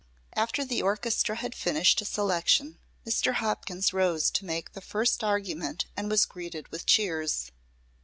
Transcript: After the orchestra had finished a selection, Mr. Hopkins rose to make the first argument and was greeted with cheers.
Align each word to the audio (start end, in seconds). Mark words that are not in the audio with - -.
After 0.33 0.65
the 0.65 0.81
orchestra 0.81 1.35
had 1.35 1.53
finished 1.53 2.01
a 2.01 2.05
selection, 2.05 2.79
Mr. 3.05 3.33
Hopkins 3.35 3.93
rose 3.93 4.31
to 4.31 4.45
make 4.45 4.71
the 4.73 4.81
first 4.81 5.23
argument 5.23 5.85
and 5.95 6.09
was 6.09 6.25
greeted 6.25 6.67
with 6.69 6.87
cheers. 6.87 7.51